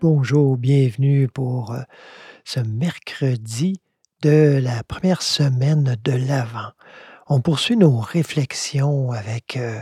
[0.00, 1.80] bonjour, bienvenue pour euh,
[2.44, 3.80] ce mercredi
[4.22, 6.72] de la première semaine de l'Avent.
[7.28, 9.80] On poursuit nos réflexions avec euh,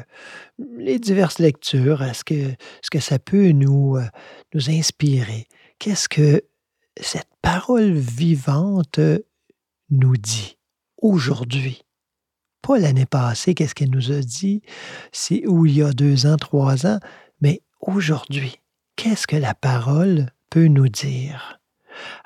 [0.77, 2.03] les diverses lectures.
[2.03, 4.07] Est-ce que, ce que ça peut nous, euh,
[4.53, 5.47] nous inspirer?
[5.79, 6.43] Qu'est-ce que
[7.01, 9.01] cette parole vivante
[9.91, 10.59] nous dit
[11.01, 11.83] aujourd'hui?
[12.63, 14.63] Pas l'année passée, qu'est-ce qu'elle nous a dit,
[15.13, 16.99] c'est où il y a deux ans, trois ans,
[17.41, 18.59] mais aujourd'hui
[18.97, 21.59] qu'est-ce que la parole peut nous dire?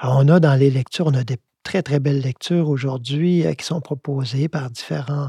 [0.03, 3.67] On a dans les lectures, on a des très, très belles lectures aujourd'hui euh, qui
[3.67, 5.27] sont proposées par différents,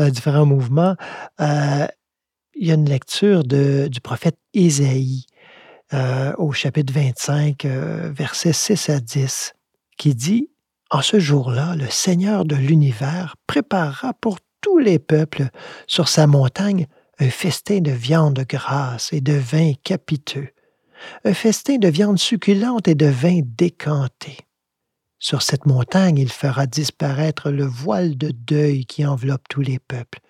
[0.00, 0.96] euh, différents mouvements.
[1.40, 1.86] Euh,
[2.54, 5.26] il y a une lecture du prophète Isaïe
[6.38, 9.52] au chapitre 25, versets 6 à 10,
[9.98, 10.48] qui dit
[10.90, 15.50] En ce jour-là, le Seigneur de l'univers préparera pour tous les peuples
[15.86, 16.86] sur sa montagne
[17.18, 20.48] un festin de viande grasse et de vin capiteux
[21.24, 24.38] un festin de viande succulente et de vin décanté.
[25.18, 30.20] Sur cette montagne, il fera disparaître le voile de deuil qui enveloppe tous les peuples,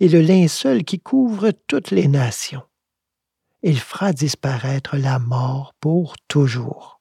[0.00, 2.62] et le linceul qui couvre toutes les nations.
[3.62, 7.00] Il fera disparaître la mort pour toujours.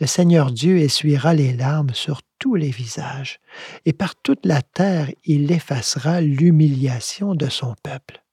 [0.00, 3.38] Le Seigneur Dieu essuiera les larmes sur tous les visages,
[3.84, 8.24] et par toute la terre il effacera l'humiliation de son peuple.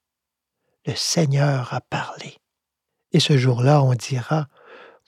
[0.88, 2.39] Le Seigneur a parlé.
[3.12, 4.48] Et ce jour-là, on dira,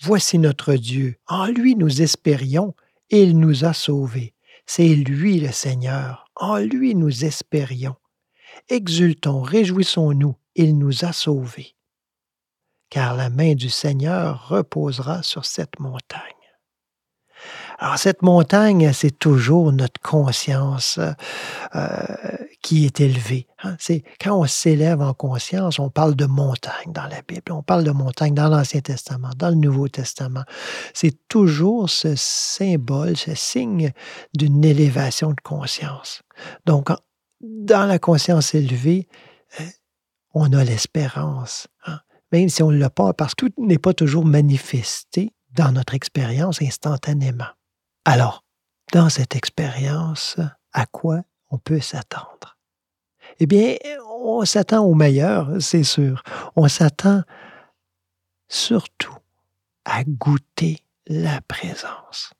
[0.04, 2.74] Voici notre Dieu, en lui nous espérions,
[3.12, 4.34] et il nous a sauvés.
[4.66, 7.96] C'est lui le Seigneur, en lui nous espérions.
[8.70, 11.76] Exultons, réjouissons-nous, il nous a sauvés.
[12.90, 16.41] Car la main du Seigneur reposera sur cette montagne.
[17.84, 21.00] Alors cette montagne, c'est toujours notre conscience
[21.76, 21.90] euh,
[22.62, 23.48] qui est élevée.
[23.64, 23.76] Hein.
[23.80, 27.84] C'est quand on s'élève en conscience, on parle de montagne dans la Bible, on parle
[27.84, 30.44] de montagne dans l'Ancien Testament, dans le Nouveau Testament.
[30.94, 33.94] C'est toujours ce symbole, ce signe
[34.36, 36.22] d'une élévation de conscience.
[36.68, 36.90] Donc,
[37.42, 39.08] dans la conscience élevée,
[39.60, 39.64] euh,
[40.36, 41.68] on a l'espérance.
[41.88, 41.98] Hein.
[42.32, 45.96] Même si on ne l'a pas, parce que tout n'est pas toujours manifesté dans notre
[45.96, 47.50] expérience instantanément.
[48.06, 48.44] Alors,
[48.94, 50.38] dans cette expérience,
[50.74, 52.58] à quoi on peut s'attendre?
[53.40, 53.76] Eh bien,
[54.24, 56.24] on s'attend au meilleur, c'est sûr.
[56.56, 57.24] On s'attend
[58.48, 59.16] surtout
[59.86, 62.34] à goûter la présence.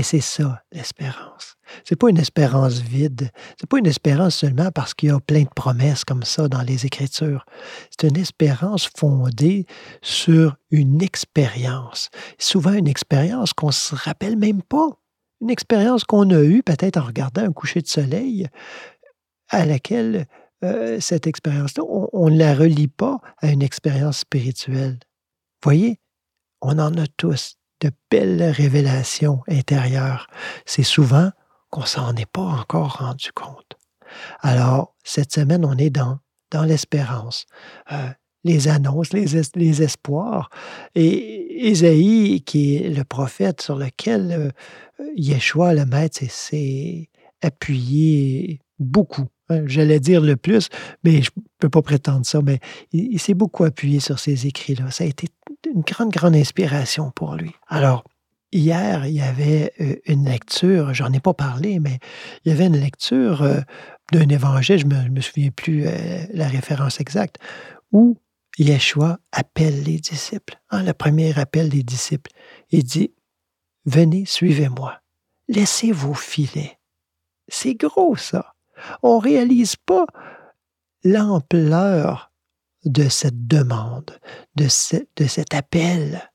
[0.00, 1.56] Et c'est ça, l'espérance.
[1.84, 3.30] C'est pas une espérance vide.
[3.60, 6.62] C'est pas une espérance seulement parce qu'il y a plein de promesses comme ça dans
[6.62, 7.44] les Écritures.
[7.90, 9.66] C'est une espérance fondée
[10.00, 12.08] sur une expérience.
[12.38, 14.88] Souvent une expérience qu'on se rappelle même pas.
[15.42, 18.48] Une expérience qu'on a eue peut-être en regardant un coucher de soleil,
[19.50, 20.24] à laquelle
[20.64, 24.98] euh, cette expérience-là, on ne la relie pas à une expérience spirituelle.
[25.62, 26.00] Voyez,
[26.62, 30.28] on en a tous de belles révélations intérieures.
[30.66, 31.30] C'est souvent
[31.70, 33.76] qu'on s'en est pas encore rendu compte.
[34.40, 36.18] Alors, cette semaine, on est dans,
[36.50, 37.46] dans l'espérance.
[37.92, 38.08] Euh,
[38.44, 40.50] les annonces, les, espoirs.
[40.94, 47.10] Et Isaïe, qui est le prophète sur lequel euh, Yeshua, le maître, s'est
[47.42, 49.26] appuyé beaucoup.
[49.66, 50.68] J'allais dire le plus,
[51.04, 52.60] mais je ne peux pas prétendre ça, mais
[52.92, 54.90] il, s'est beaucoup appuyé sur ces écrits-là.
[54.90, 55.28] Ça a été
[55.72, 57.52] une grande, grande inspiration pour lui.
[57.68, 58.04] Alors,
[58.52, 61.98] hier, il y avait euh, une lecture, j'en ai pas parlé, mais
[62.44, 63.60] il y avait une lecture euh,
[64.12, 67.36] d'un évangile, je ne me, souviens plus euh, la référence exacte,
[67.92, 68.18] où
[68.58, 70.60] Yeshua appelle les disciples.
[70.70, 72.30] Hein, le premier appel des disciples.
[72.70, 73.12] Il dit,
[73.84, 75.00] venez, suivez-moi.
[75.48, 76.78] Laissez vos filets.
[77.48, 78.54] C'est gros, ça.
[79.02, 80.06] On ne réalise pas
[81.04, 82.30] l'ampleur
[82.84, 84.18] de cette demande,
[84.56, 86.30] de, cet appel.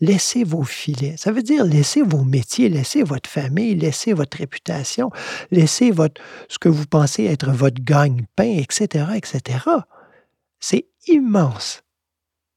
[0.00, 1.16] Laissez vos filets.
[1.16, 5.10] Ça veut dire laissez vos métiers, laissez votre famille, laissez votre réputation,
[5.50, 9.64] laissez votre, ce que vous pensez être votre gagne-pain, etc., etc.
[10.58, 11.82] C'est immense.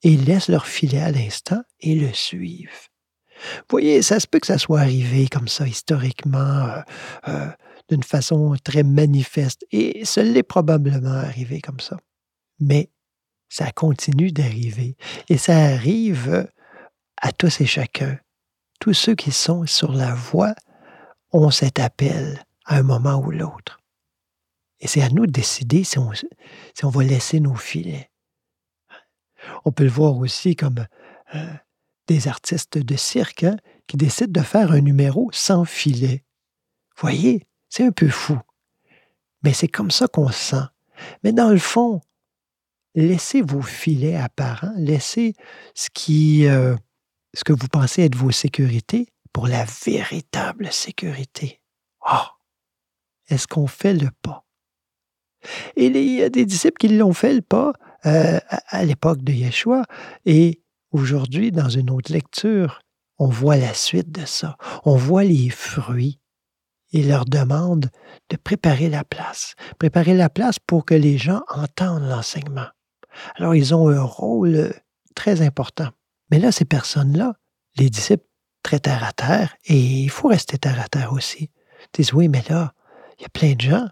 [0.01, 2.89] Ils laissent leur filet à l'instant et le suivent.
[3.37, 6.81] Vous voyez, ça se peut que ça soit arrivé comme ça historiquement, euh,
[7.27, 7.47] euh,
[7.89, 9.65] d'une façon très manifeste.
[9.71, 11.97] Et ce l'est probablement arrivé comme ça.
[12.59, 12.89] Mais
[13.49, 14.97] ça continue d'arriver.
[15.29, 16.47] Et ça arrive
[17.17, 18.19] à tous et chacun.
[18.79, 20.53] Tous ceux qui sont sur la voie
[21.31, 23.79] ont cet appel à un moment ou l'autre.
[24.79, 26.25] Et c'est à nous de décider si on, si
[26.83, 28.09] va laisser nos filets.
[29.63, 30.85] On peut le voir aussi comme
[31.33, 31.53] euh,
[32.07, 33.57] des artistes de cirque hein,
[33.87, 36.23] qui décident de faire un numéro sans filet.
[36.97, 38.37] Voyez, c'est un peu fou.
[39.43, 40.65] Mais c'est comme ça qu'on se sent.
[41.23, 42.01] Mais dans le fond,
[42.95, 45.35] laissez vos filets apparents, laissez
[45.73, 46.75] ce qui, euh,
[47.33, 51.61] ce que vous pensez être vos sécurités pour la véritable sécurité.
[52.09, 52.25] Oh!
[53.27, 54.45] Est-ce qu'on fait le pas?
[55.75, 57.73] Et il y a des disciples qui l'ont fait le pas
[58.05, 59.83] euh, à l'époque de Yeshua.
[60.25, 62.81] Et aujourd'hui, dans une autre lecture,
[63.17, 64.57] on voit la suite de ça.
[64.85, 66.19] On voit les fruits.
[66.97, 67.89] Il leur demande
[68.29, 69.55] de préparer la place.
[69.79, 72.67] Préparer la place pour que les gens entendent l'enseignement.
[73.35, 74.73] Alors, ils ont un rôle
[75.13, 75.89] très important.
[76.31, 77.33] Mais là, ces personnes-là,
[77.75, 78.23] les disciples,
[78.63, 81.51] très terre à terre, et il faut rester terre à terre aussi,
[81.91, 82.71] disent oui, mais là,
[83.19, 83.89] il y a plein de gens.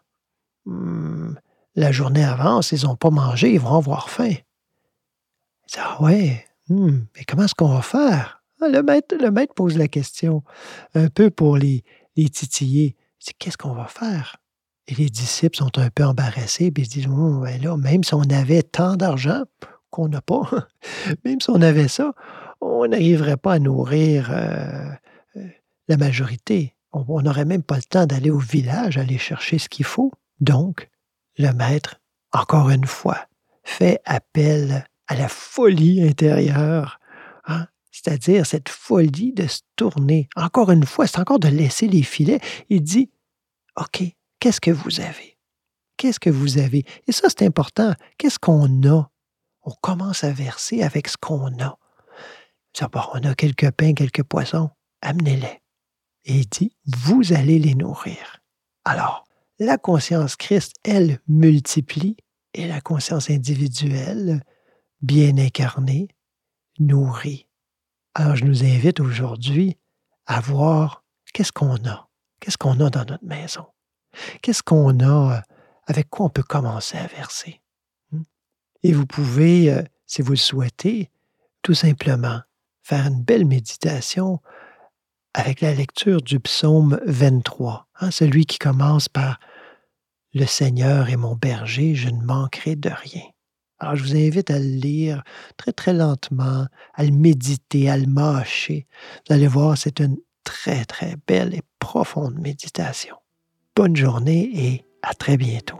[0.65, 1.33] Hmm,
[1.75, 4.29] la journée avance, ils n'ont pas mangé, ils vont avoir faim.
[4.29, 8.41] Ils disent Ah ouais, hmm, mais comment est-ce qu'on va faire?
[8.61, 10.41] Ah, le, maître, le maître pose la question,
[10.95, 11.83] un peu pour les,
[12.15, 12.95] les titiller.
[13.39, 14.37] Qu'est-ce qu'on va faire?
[14.87, 18.13] Et les disciples sont un peu embarrassés, puis ils se disent oh, ben même si
[18.13, 19.43] on avait tant d'argent
[19.89, 20.41] qu'on n'a pas,
[21.25, 22.13] même si on avait ça,
[22.59, 24.89] on n'arriverait pas à nourrir euh,
[25.37, 25.47] euh,
[25.87, 26.75] la majorité.
[26.91, 30.11] On n'aurait même pas le temps d'aller au village, aller chercher ce qu'il faut.
[30.39, 30.89] Donc,
[31.37, 31.99] le maître,
[32.31, 33.27] encore une fois,
[33.63, 36.99] fait appel à la folie intérieure,
[37.45, 37.67] hein?
[37.93, 40.27] C'est-à-dire cette folie de se tourner.
[40.35, 42.39] Encore une fois, c'est encore de laisser les filets.
[42.69, 43.11] Il dit,
[43.77, 44.03] OK,
[44.39, 45.37] qu'est-ce que vous avez?
[45.95, 46.85] Qu'est-ce que vous avez?
[47.07, 47.93] Et ça, c'est important.
[48.17, 49.09] Qu'est-ce qu'on a?
[49.61, 51.77] On commence à verser avec ce qu'on a.
[52.81, 55.61] on a quelques pains, quelques poissons, amenez-les.
[56.25, 58.41] Et il dit, vous allez les nourrir.
[58.85, 59.23] Alors,
[59.59, 62.17] la conscience Christ, elle, multiplie
[62.55, 64.43] et la conscience individuelle,
[65.01, 66.07] bien incarnée,
[66.79, 67.45] nourrit.
[68.15, 69.77] Alors, je nous invite aujourd'hui
[70.27, 72.07] à voir qu'est-ce qu'on a,
[72.39, 73.65] qu'est-ce qu'on a dans notre maison,
[74.41, 75.41] qu'est-ce qu'on a, euh,
[75.87, 77.61] avec quoi on peut commencer à verser.
[78.11, 78.21] Hmm?
[78.83, 81.09] Et vous pouvez, euh, si vous le souhaitez,
[81.63, 82.41] tout simplement
[82.83, 84.39] faire une belle méditation
[85.33, 89.39] avec la lecture du psaume 23, hein, celui qui commence par
[90.33, 93.23] Le Seigneur est mon berger, je ne manquerai de rien.
[93.79, 95.23] Alors je vous invite à le lire
[95.57, 98.87] très très lentement, à le méditer, à le mâcher.
[99.27, 103.15] Vous allez voir, c'est une très très belle et profonde méditation.
[103.75, 105.79] Bonne journée et à très bientôt.